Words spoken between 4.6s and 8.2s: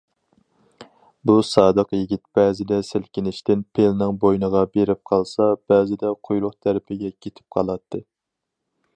بېرىپ قالسا بەزىدە قۇيرۇق تەرىپىگە كېتىپ قالاتتى.